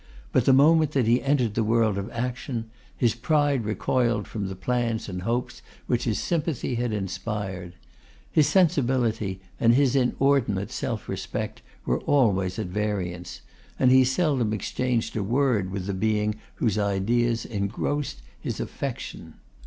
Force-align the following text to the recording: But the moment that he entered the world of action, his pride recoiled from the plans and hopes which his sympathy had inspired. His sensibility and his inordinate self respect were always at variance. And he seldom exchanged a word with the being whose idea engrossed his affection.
But 0.31 0.45
the 0.45 0.51
moment 0.51 0.93
that 0.93 1.05
he 1.05 1.21
entered 1.21 1.53
the 1.53 1.63
world 1.63 1.95
of 1.99 2.09
action, 2.09 2.71
his 2.97 3.13
pride 3.13 3.65
recoiled 3.65 4.27
from 4.27 4.47
the 4.47 4.55
plans 4.55 5.07
and 5.07 5.21
hopes 5.21 5.61
which 5.85 6.05
his 6.05 6.17
sympathy 6.17 6.73
had 6.73 6.91
inspired. 6.91 7.73
His 8.31 8.47
sensibility 8.47 9.41
and 9.59 9.75
his 9.75 9.95
inordinate 9.95 10.71
self 10.71 11.07
respect 11.07 11.61
were 11.85 11.99
always 12.01 12.57
at 12.57 12.65
variance. 12.65 13.41
And 13.77 13.91
he 13.91 14.03
seldom 14.03 14.53
exchanged 14.53 15.15
a 15.15 15.21
word 15.21 15.69
with 15.71 15.85
the 15.85 15.93
being 15.93 16.33
whose 16.55 16.79
idea 16.79 17.35
engrossed 17.47 18.23
his 18.39 18.59
affection. 18.59 19.35